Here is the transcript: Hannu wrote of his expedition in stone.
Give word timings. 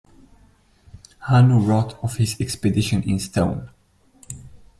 Hannu 1.29 1.63
wrote 1.63 1.93
of 2.01 2.15
his 2.17 2.41
expedition 2.41 3.03
in 3.03 3.19
stone. 3.19 3.69